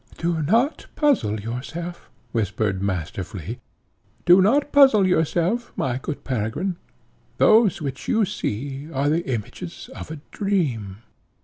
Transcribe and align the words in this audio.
"Do 0.17 0.41
not 0.41 0.87
puzzle 0.95 1.39
yourself," 1.39 2.09
whispered 2.31 2.81
Master 2.81 3.23
Flea, 3.23 3.59
"do 4.25 4.41
not 4.41 4.71
puzzle 4.71 5.05
yourself, 5.05 5.71
my 5.75 5.99
good 6.01 6.23
Peregrine; 6.23 6.77
those 7.37 7.83
which 7.83 8.07
you 8.07 8.25
see, 8.25 8.91
are 8.91 9.09
the 9.09 9.31
images 9.31 9.91
of 9.93 10.09
a 10.09 10.19
dream. 10.31 11.03